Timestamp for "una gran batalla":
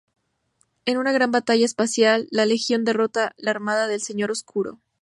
0.97-1.63